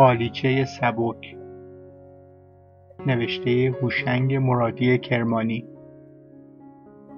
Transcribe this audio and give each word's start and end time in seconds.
قالیچه 0.00 0.64
سبک. 0.64 1.36
نوشته 3.06 3.74
هوشنگ 3.82 4.34
مرادی 4.34 4.98
کرمانی. 4.98 5.64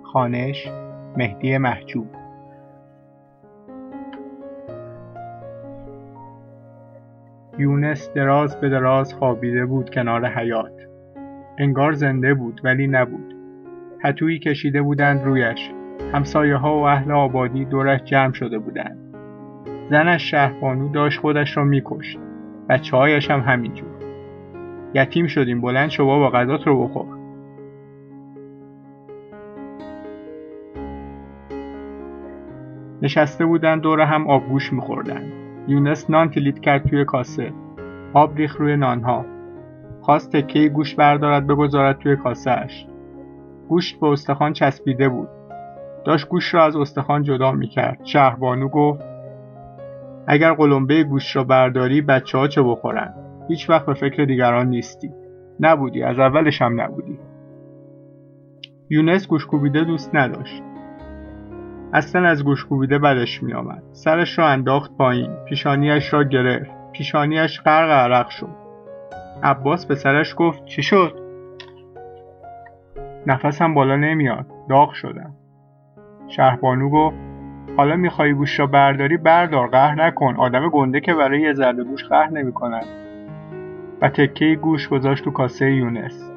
خانش 0.03 0.69
مهدی 1.16 1.59
محجوب. 1.59 2.07
یونس 7.59 8.12
دراز 8.15 8.61
به 8.61 8.69
دراز 8.69 9.14
خوابیده 9.14 9.67
بود 9.67 9.91
کنار 9.91 10.27
حیات 10.27 10.89
انگار 11.59 11.93
زنده 11.93 12.35
بود 12.35 12.61
ولی 12.64 12.87
نبود. 12.87 13.35
پتویی 14.03 14.39
کشیده 14.39 14.83
بودند 14.83 15.25
رویش. 15.25 15.70
همسایه 16.12 16.56
ها 16.56 16.78
و 16.78 16.87
اهل 16.87 17.12
آبادی 17.12 17.64
دورش 17.64 18.01
جمع 18.05 18.33
شده 18.33 18.59
بودند. 18.59 18.98
زنش 19.91 20.30
شهربانو 20.30 20.89
داشت 20.89 21.20
خودش 21.20 21.56
را 21.56 21.64
میکشت. 21.64 22.19
بچه 22.69 22.97
هایش 22.97 23.30
هم 23.30 23.41
همینجور. 23.41 23.89
یتیم 24.95 25.27
شدیم. 25.27 25.61
بلند 25.61 25.91
شو 25.91 26.07
بابا 26.07 26.30
غذات 26.30 26.66
رو 26.66 26.84
بخور. 26.84 27.07
نشسته 33.03 33.47
بودن 33.47 33.79
دور 33.79 34.01
هم 34.01 34.27
آبگوش 34.27 34.73
میخوردن. 34.73 35.33
یونس 35.69 36.11
نان 36.11 36.30
کلید 36.30 36.61
کرد 36.61 36.89
توی 36.89 37.05
کاسه. 37.05 37.53
آب 38.15 38.37
ریخ 38.37 38.56
روی 38.56 38.77
نانها. 38.77 39.25
خواست 40.01 40.37
تکه 40.37 40.69
گوش 40.69 40.95
بردارد 40.95 41.47
بگذارد 41.47 41.98
توی 41.98 42.17
کاسهش 42.17 42.87
گوشت 43.69 44.01
به 44.01 44.06
استخوان 44.06 44.53
چسبیده 44.53 45.09
بود. 45.09 45.29
داشت 46.05 46.29
گوش 46.29 46.55
را 46.55 46.65
از 46.65 46.77
استخوان 46.77 47.23
جدا 47.23 47.53
می‌کرد. 47.53 48.01
شهربانو 48.05 48.69
گفت 48.69 49.11
اگر 50.27 50.55
قلمبه 50.55 51.05
گوشت 51.05 51.37
را 51.37 51.45
برداری 51.45 52.01
بچه 52.01 52.39
ها 52.39 52.48
چه 52.48 52.62
بخورن؟ 52.62 53.15
هیچ 53.48 53.70
وقت 53.70 53.87
به 53.87 53.95
فکر 53.95 54.25
دیگران 54.25 54.69
نیستی. 54.69 55.11
نبودی 55.61 56.03
از 56.03 56.19
اولش 56.19 56.62
هم 56.62 56.81
نبودی. 56.81 57.19
یونس 58.91 59.29
گوش 59.29 59.47
کوبیده 59.47 59.84
دوست 59.84 60.14
نداشت. 60.14 60.62
اصلا 61.92 62.29
از 62.29 62.45
گوش 62.45 62.64
کوبیده 62.64 62.98
بدش 62.98 63.42
میآمد. 63.42 63.83
سرش 63.92 64.39
را 64.39 64.48
انداخت 64.48 64.97
پایین. 64.97 65.37
پیشانیش 65.48 66.12
را 66.12 66.25
گرفت. 66.25 66.70
پیشانیش 66.92 67.61
غرق 67.61 67.91
عرق 67.91 68.29
شد. 68.29 68.57
عباس 69.42 69.86
به 69.86 69.95
سرش 69.95 70.34
گفت 70.39 70.64
چی 70.64 70.83
شد؟ 70.83 71.19
نفسم 73.27 73.75
بالا 73.75 73.97
نمیاد. 73.97 74.47
داغ 74.69 74.92
شدم. 74.92 75.34
شهربانو 76.29 76.91
گفت 76.91 77.31
حالا 77.77 77.96
می‌خوای 77.96 78.32
گوش 78.32 78.60
را 78.60 78.66
برداری 78.66 79.16
بردار 79.16 79.68
قهر 79.68 80.06
نکن. 80.06 80.36
آدم 80.36 80.68
گنده 80.68 81.00
که 81.00 81.14
برای 81.14 81.41
یه 81.41 81.52
ذره 81.52 81.84
گوش 81.84 82.05
قهر 82.05 82.30
نمی‌کند 82.30 82.84
و 84.00 84.08
تکه 84.08 84.55
گوش 84.55 84.88
گذاشت 84.88 85.24
تو 85.24 85.30
کاسه 85.30 85.72
یونس. 85.72 86.30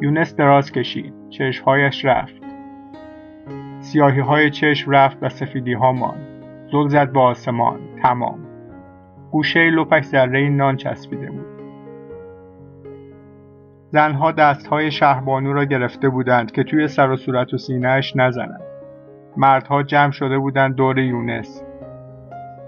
یونس 0.00 0.36
دراز 0.36 0.72
کشید. 0.72 1.14
چشمهایش 1.30 2.04
رفت. 2.04 2.42
سیاهی 3.80 4.20
های 4.20 4.50
چشم 4.50 4.90
رفت 4.90 5.18
و 5.22 5.28
سفیدی 5.28 5.72
ها 5.72 5.92
ماند. 5.92 6.26
زل 6.72 6.88
زد 6.88 7.12
به 7.12 7.20
آسمان. 7.20 7.78
تمام. 8.02 8.38
گوشه 9.30 9.70
لپک 9.70 10.02
ذره 10.02 10.48
نان 10.48 10.76
چسبیده 10.76 11.30
بود. 11.30 11.46
زنها 13.92 14.32
دستهای 14.32 14.90
شهربانو 14.90 15.52
را 15.52 15.64
گرفته 15.64 16.08
بودند 16.08 16.52
که 16.52 16.64
توی 16.64 16.88
سر 16.88 17.10
و 17.10 17.16
صورت 17.16 17.54
و 17.54 17.58
سینهش 17.58 18.16
نزنند. 18.16 18.69
مردها 19.36 19.82
جمع 19.82 20.10
شده 20.10 20.38
بودند 20.38 20.74
دور 20.74 20.98
یونس. 20.98 21.64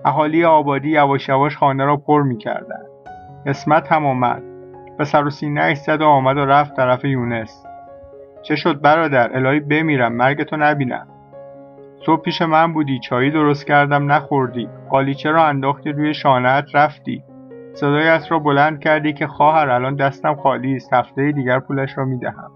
اهالی 0.05 0.45
آبادی 0.45 0.91
یواش 0.91 1.29
یواش 1.29 1.57
خانه 1.57 1.85
را 1.85 1.97
پر 1.97 2.23
می‌کردند. 2.23 2.87
اسمت 3.47 3.93
هم 3.93 4.07
آمد 4.07 4.43
به 4.99 5.05
سر 5.05 5.25
و 5.27 5.31
سینهاش 5.31 5.77
زد 5.77 6.01
و 6.01 6.05
آمد 6.05 6.37
و 6.37 6.45
رفت 6.45 6.77
طرف 6.77 7.05
یونس. 7.05 7.67
چه 8.43 8.57
شد 8.57 8.81
برادر؟ 8.81 9.37
الهی 9.37 9.61
بمیرم 9.61 10.13
مرگ 10.13 10.43
تو 10.43 10.57
نبینم. 10.57 11.07
صبح 12.07 12.23
پیش 12.23 12.43
من 12.43 12.73
بودی 12.73 12.99
چایی 12.99 13.31
درست 13.31 13.67
کردم 13.67 14.13
نخوردی. 14.13 14.69
قالیچه 14.91 15.31
را 15.31 15.45
انداختی 15.45 15.93
روی 15.93 16.15
شانهت 16.15 16.65
رفتی. 16.75 17.25
صدایت 17.75 18.27
را 18.31 18.39
بلند 18.39 18.81
کردی 18.81 19.13
که 19.13 19.27
خواهر 19.27 19.71
الان 19.71 19.97
دستم 19.97 20.35
خالی 20.35 20.77
است. 20.77 20.93
هفته 20.93 21.33
دیگر 21.33 21.59
پولش 21.59 21.99
را 21.99 22.05
می‌دهم. 22.05 22.51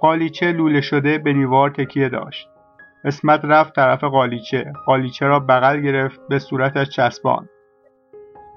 قالیچه 0.00 0.52
لوله 0.52 0.80
شده 0.80 1.18
به 1.18 1.32
دیوار 1.32 1.70
تکیه 1.70 2.08
داشت. 2.08 2.48
اسمت 3.04 3.40
رفت 3.44 3.74
طرف 3.74 4.04
قالیچه. 4.04 4.72
قالیچه 4.86 5.26
را 5.26 5.40
بغل 5.40 5.80
گرفت 5.80 6.20
به 6.28 6.38
صورتش 6.38 6.88
چسبان 6.88 7.48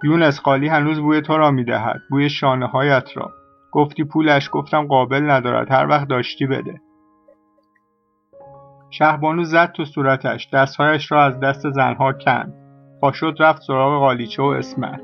یونس 0.03 0.41
قالی 0.41 0.67
هنوز 0.67 0.99
بوی 0.99 1.21
تو 1.21 1.37
را 1.37 1.51
می‌دهد 1.51 2.01
بوی 2.09 2.29
شانه 2.29 2.65
هایت 2.65 3.17
را. 3.17 3.31
گفتی 3.71 4.03
پولش 4.03 4.49
گفتم 4.51 4.87
قابل 4.87 5.31
ندارد 5.31 5.71
هر 5.71 5.87
وقت 5.87 6.07
داشتی 6.07 6.45
بده. 6.45 6.81
شهبانو 8.89 9.43
زد 9.43 9.71
تو 9.71 9.85
صورتش 9.85 10.49
دستهایش 10.53 11.11
را 11.11 11.23
از 11.23 11.39
دست 11.39 11.69
زنها 11.69 12.13
کند. 12.13 12.53
پاشد 13.01 13.35
رفت 13.39 13.61
سراغ 13.61 13.99
قالیچه 13.99 14.43
و 14.43 14.45
اسمت. 14.45 15.01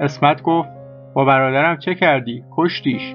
اسمت 0.00 0.42
گفت 0.42 0.68
با 1.14 1.24
برادرم 1.24 1.78
چه 1.78 1.94
کردی؟ 1.94 2.44
کشتیش. 2.56 3.14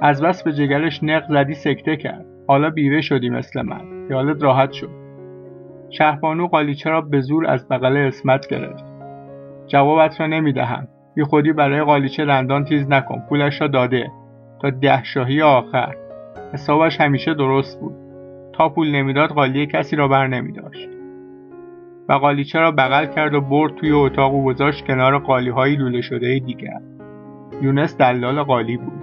از 0.00 0.22
بس 0.22 0.42
به 0.42 0.52
جگرش 0.52 1.02
نق 1.02 1.24
زدی 1.28 1.54
سکته 1.54 1.96
کرد. 1.96 2.26
حالا 2.48 2.70
بیوه 2.70 3.00
شدی 3.00 3.28
مثل 3.28 3.62
من. 3.62 4.08
خیالت 4.08 4.42
راحت 4.42 4.72
شد. 4.72 4.90
شهبانو 5.90 6.46
قالیچه 6.46 6.90
را 6.90 7.00
به 7.00 7.20
زور 7.20 7.46
از 7.46 7.68
بغل 7.68 7.96
اسمت 7.96 8.46
گرفت. 8.48 8.84
جوابت 9.66 10.20
را 10.20 10.26
نمی‌دهم. 10.26 10.88
بی 11.14 11.24
خودی 11.24 11.52
برای 11.52 11.82
قالیچه 11.82 12.24
دندان 12.24 12.64
تیز 12.64 12.90
نکن. 12.90 13.22
پولش 13.28 13.60
را 13.60 13.66
داده. 13.66 14.10
تا 14.62 14.70
ده 14.70 15.04
شاهی 15.04 15.42
آخر. 15.42 15.94
حسابش 16.52 17.00
همیشه 17.00 17.34
درست 17.34 17.80
بود. 17.80 17.94
تا 18.52 18.68
پول 18.68 18.90
نمی‌داد 18.90 19.30
قالیه 19.30 19.66
کسی 19.66 19.96
را 19.96 20.08
بر 20.08 20.26
نمیداشت. 20.26 20.88
و 22.08 22.12
قالیچه 22.12 22.58
را 22.58 22.70
بغل 22.70 23.06
کرد 23.06 23.34
و 23.34 23.40
برد 23.40 23.74
توی 23.74 23.92
اتاق 23.92 24.34
و 24.34 24.44
گذاشت 24.44 24.86
کنار 24.86 25.18
قالیهای 25.18 25.76
لوله 25.76 26.00
شده 26.00 26.38
دیگر. 26.38 26.80
یونس 27.62 27.96
دلال 27.96 28.42
قالی 28.42 28.76
بود. 28.76 28.97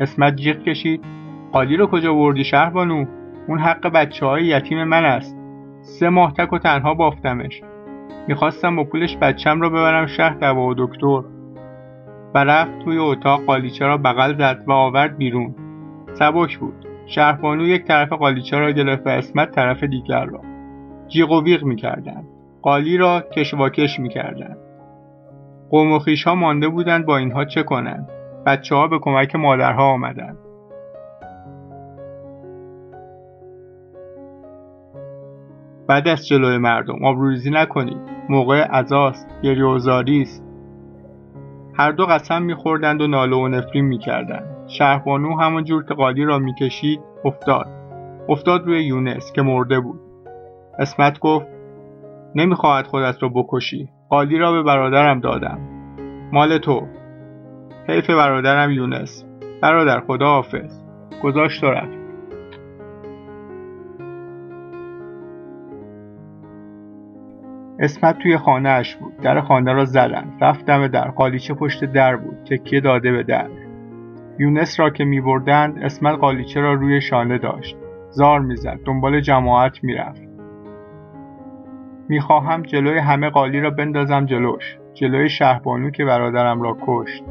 اسمت 0.00 0.36
جیغ 0.36 0.58
کشید. 0.58 1.04
قالی 1.52 1.76
رو 1.76 1.86
کجا 1.86 2.14
بردی 2.14 2.44
شهربانو 2.44 3.04
اون 3.48 3.58
حق 3.58 3.86
بچه 3.86 4.26
های 4.26 4.44
یتیم 4.44 4.84
من 4.84 5.04
است. 5.04 5.38
سه 5.80 6.08
ماه 6.08 6.32
تک 6.32 6.52
و 6.52 6.58
تنها 6.58 6.94
بافتمش. 6.94 7.62
می‌خواستم 8.28 8.76
با 8.76 8.84
پولش 8.84 9.16
بچم 9.16 9.60
را 9.60 9.68
ببرم 9.68 10.06
شهر 10.06 10.34
دوا 10.34 10.66
و 10.66 10.74
دکتر. 10.74 11.22
و 12.34 12.44
رفت 12.44 12.78
توی 12.78 12.98
اتاق 12.98 13.44
قالیچه 13.44 13.86
را 13.86 13.96
بغل 13.96 14.34
زد 14.34 14.64
و 14.66 14.72
آورد 14.72 15.16
بیرون. 15.16 15.54
سبک 16.12 16.58
بود. 16.58 16.86
شهربانو 17.06 17.66
یک 17.66 17.84
طرف 17.84 18.12
قالیچه 18.12 18.58
را 18.58 18.70
گرفت 18.70 19.06
و 19.06 19.10
اسمت 19.10 19.50
طرف 19.50 19.84
دیگر 19.84 20.24
را. 20.24 20.40
جیغ 21.08 21.30
و 21.30 21.44
ویغ 21.44 21.64
می‌کردند. 21.64 22.24
قالی 22.62 22.96
را 22.96 23.20
کشواکش 23.20 24.00
می‌کردند. 24.00 24.56
قوم 25.70 25.92
و 25.92 25.98
ها 26.26 26.34
مانده 26.34 26.68
بودند 26.68 27.06
با 27.06 27.16
اینها 27.16 27.44
چه 27.44 27.62
کنند. 27.62 28.08
بچه 28.46 28.74
ها 28.74 28.86
به 28.86 28.98
کمک 28.98 29.36
مادرها 29.36 29.84
آمدند 29.84 30.38
بعد 35.86 36.08
از 36.08 36.26
جلوی 36.26 36.58
مردم 36.58 37.04
آبروریزی 37.04 37.50
نکنید. 37.50 38.00
موقع 38.28 38.62
عزاست 38.62 39.28
گریه 39.42 39.64
و 39.64 39.78
است. 40.22 40.44
هر 41.74 41.92
دو 41.92 42.06
قسم 42.06 42.42
میخوردند 42.42 43.00
و 43.00 43.06
ناله 43.06 43.36
و 43.36 43.48
نفرین 43.48 43.84
می‌کردند. 43.84 44.68
شهربانو 44.68 45.40
همون 45.40 45.64
جور 45.64 45.84
که 45.84 45.94
قالی 45.94 46.24
را 46.24 46.38
می‌کشید 46.38 47.00
افتاد. 47.24 47.66
افتاد 48.28 48.66
روی 48.66 48.84
یونس 48.84 49.32
که 49.32 49.42
مرده 49.42 49.80
بود. 49.80 50.00
اسمت 50.78 51.18
گفت 51.18 51.46
نمی‌خواهد 52.34 52.86
خودت 52.86 53.22
را 53.22 53.28
بکشی. 53.28 53.88
قالی 54.08 54.38
را 54.38 54.52
به 54.52 54.62
برادرم 54.62 55.20
دادم. 55.20 55.58
مال 56.32 56.58
تو. 56.58 56.86
حیف 57.88 58.10
برادرم 58.10 58.70
یونس. 58.70 59.24
برادر 59.62 60.00
خدا 60.00 60.26
حافظ. 60.26 60.80
گذاشت 61.22 61.64
و 61.64 61.66
رفت. 61.66 61.98
اسمت 67.78 68.18
توی 68.18 68.36
خانه 68.36 68.68
اش 68.68 68.96
بود. 68.96 69.16
در 69.16 69.40
خانه 69.40 69.72
را 69.72 69.84
زدن. 69.84 70.32
رفت 70.40 70.66
دم 70.66 70.86
در 70.86 71.08
قالیچه 71.08 71.54
پشت 71.54 71.84
در 71.84 72.16
بود. 72.16 72.36
تکیه 72.44 72.80
داده 72.80 73.12
به 73.12 73.22
در. 73.22 73.48
یونس 74.38 74.80
را 74.80 74.90
که 74.90 75.04
می 75.04 75.20
بردند 75.20 75.78
اسمت 75.84 76.18
قالیچه 76.18 76.60
را 76.60 76.72
روی 76.72 77.00
شانه 77.00 77.38
داشت. 77.38 77.76
زار 78.10 78.40
می‌زد. 78.40 78.78
دنبال 78.84 79.20
جماعت 79.20 79.84
می‌رفت. 79.84 80.22
می‌خواهم 82.08 82.62
جلوی 82.62 82.98
همه 82.98 83.30
قالی 83.30 83.60
را 83.60 83.70
بندازم 83.70 84.26
جلوش. 84.26 84.78
جلوی 84.94 85.28
شهبانو 85.28 85.90
که 85.90 86.04
برادرم 86.04 86.62
را 86.62 86.76
کشت. 86.86 87.24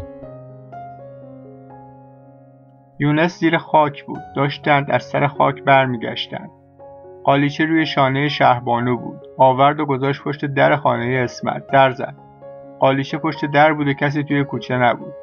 یونس 3.00 3.40
زیر 3.40 3.58
خاک 3.58 4.06
بود. 4.06 4.22
داشتند 4.36 4.92
از 4.92 5.04
سر 5.04 5.28
خاک 5.28 5.64
برمیگشتند 5.64 6.50
قالیچه 7.24 7.66
روی 7.66 7.86
شانه 7.86 8.28
شهبانو 8.28 8.98
بود. 8.98 9.20
آورد 9.38 9.80
و 9.80 9.86
گذاشت 9.86 10.24
پشت 10.24 10.46
در 10.46 10.76
خانه 10.76 11.22
اسمت. 11.24 11.68
در 11.68 11.92
زد. 11.92 12.16
قالیچه 12.80 13.18
پشت 13.18 13.46
در 13.46 13.74
بود 13.74 13.88
و 13.88 13.94
کسی 13.94 14.24
توی 14.24 14.44
کوچه 14.44 14.78
نبود. 14.78 15.14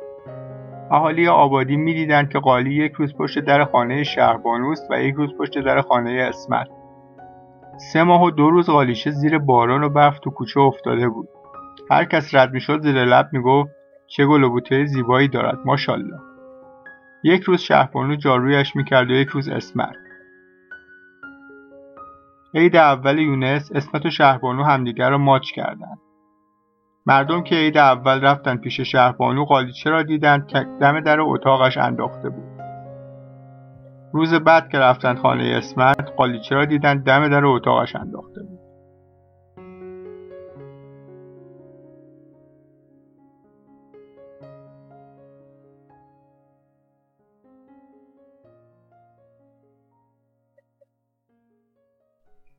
اهالی 0.90 1.28
آبادی 1.28 1.76
می‌دیدند 1.76 2.28
که 2.28 2.38
قالی 2.38 2.74
یک 2.74 2.92
روز 2.92 3.14
پشت 3.14 3.38
در 3.38 3.64
خانه 3.64 4.04
شهربانوست 4.04 4.90
و 4.90 5.02
یک 5.02 5.14
روز 5.14 5.36
پشت 5.38 5.58
در 5.58 5.80
خانه 5.80 6.26
اسمت. 6.28 6.68
سه 7.76 8.02
ماه 8.02 8.22
و 8.22 8.30
دو 8.30 8.50
روز 8.50 8.70
قالیچه 8.70 9.10
زیر 9.10 9.38
باران 9.38 9.84
و 9.84 9.88
برف 9.88 10.18
تو 10.18 10.30
کوچه 10.30 10.60
افتاده 10.60 11.08
بود. 11.08 11.28
هر 11.90 12.04
کس 12.04 12.34
رد 12.34 12.52
می‌شد 12.52 12.82
زیر 12.82 13.04
لب 13.04 13.28
می‌گفت 13.32 13.70
چه 14.06 14.26
گل 14.26 14.42
و 14.42 14.50
بوته 14.50 14.84
زیبایی 14.84 15.28
دارد 15.28 15.58
ماشاءالله. 15.64 16.27
یک 17.24 17.42
روز 17.42 17.60
شهربانو 17.60 18.16
جارویش 18.16 18.76
می‌کرد 18.76 19.10
و 19.10 19.14
یک 19.14 19.28
روز 19.28 19.48
اسمت 19.48 19.96
عید 22.54 22.76
اول 22.76 23.18
یونس 23.18 23.72
اسمت 23.74 24.06
و 24.06 24.10
شهربانو 24.10 24.64
همدیگر 24.64 25.10
را 25.10 25.18
ماچ 25.18 25.50
کردند. 25.50 25.98
مردم 27.06 27.42
که 27.42 27.54
عید 27.54 27.78
اول 27.78 28.20
رفتن 28.20 28.56
پیش 28.56 28.80
شهربانو 28.80 29.44
قالیچه 29.44 29.90
را 29.90 30.02
دیدند 30.02 30.46
دم 30.80 31.00
در 31.00 31.20
اتاقش 31.20 31.78
انداخته 31.78 32.28
بود. 32.28 32.58
روز 34.12 34.34
بعد 34.34 34.68
که 34.68 34.78
رفتن 34.78 35.14
خانه 35.14 35.54
اسمت 35.56 36.12
قالیچه 36.16 36.54
را 36.54 36.64
دیدند 36.64 37.04
دم 37.04 37.28
در 37.28 37.44
اتاقش 37.44 37.96
انداخته 37.96 38.42
بود. 38.42 38.57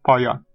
پایان 0.08 0.46